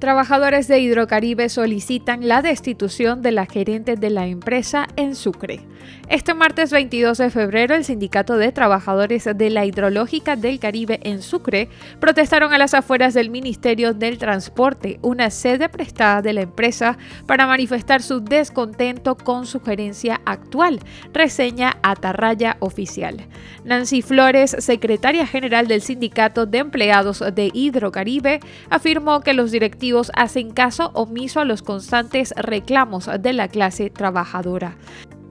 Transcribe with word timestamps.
Trabajadores 0.00 0.66
de 0.66 0.80
Hidrocaribe 0.80 1.50
solicitan 1.50 2.26
la 2.26 2.40
destitución 2.40 3.20
de 3.20 3.32
la 3.32 3.44
gerente 3.44 3.96
de 3.96 4.08
la 4.08 4.26
empresa 4.26 4.88
en 4.96 5.14
Sucre. 5.14 5.60
Este 6.08 6.32
martes 6.32 6.70
22 6.70 7.18
de 7.18 7.28
febrero, 7.28 7.74
el 7.74 7.84
Sindicato 7.84 8.38
de 8.38 8.50
Trabajadores 8.50 9.28
de 9.34 9.50
la 9.50 9.66
Hidrológica 9.66 10.36
del 10.36 10.58
Caribe 10.58 11.00
en 11.02 11.20
Sucre 11.20 11.68
protestaron 12.00 12.54
a 12.54 12.58
las 12.58 12.72
afueras 12.72 13.12
del 13.12 13.28
Ministerio 13.28 13.92
del 13.92 14.16
Transporte, 14.16 14.98
una 15.02 15.28
sede 15.28 15.68
prestada 15.68 16.22
de 16.22 16.32
la 16.32 16.40
empresa, 16.40 16.96
para 17.26 17.46
manifestar 17.46 18.02
su 18.02 18.20
descontento 18.20 19.16
con 19.16 19.44
su 19.44 19.60
gerencia 19.60 20.22
actual, 20.24 20.80
reseña 21.12 21.76
Atarraya 21.82 22.56
Oficial. 22.60 23.28
Nancy 23.64 24.00
Flores, 24.00 24.56
secretaria 24.60 25.26
general 25.26 25.68
del 25.68 25.82
Sindicato 25.82 26.46
de 26.46 26.58
Empleados 26.58 27.22
de 27.34 27.50
Hidrocaribe, 27.52 28.40
afirmó 28.70 29.20
que 29.20 29.34
los 29.34 29.50
directivos 29.50 29.89
hacen 30.14 30.50
caso 30.50 30.90
omiso 30.94 31.40
a 31.40 31.44
los 31.44 31.62
constantes 31.62 32.32
reclamos 32.36 33.08
de 33.20 33.32
la 33.32 33.48
clase 33.48 33.90
trabajadora. 33.90 34.76